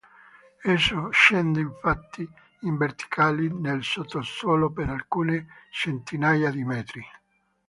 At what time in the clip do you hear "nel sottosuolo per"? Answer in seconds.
3.49-4.89